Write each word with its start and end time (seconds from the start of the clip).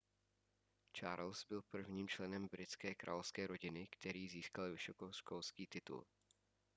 charles 0.93 1.45
byl 1.49 1.61
prvním 1.61 2.07
členem 2.07 2.47
britské 2.47 2.95
královské 2.95 3.47
rodiny 3.47 3.87
který 3.91 4.29
získal 4.29 4.71
vysokoškolský 4.71 5.67
titul 5.67 6.05